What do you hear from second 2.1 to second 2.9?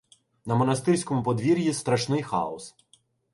хаос.